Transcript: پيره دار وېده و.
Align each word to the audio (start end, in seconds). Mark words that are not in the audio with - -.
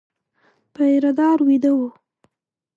پيره 0.73 1.11
دار 1.17 1.37
وېده 1.47 1.71
و. 1.77 1.79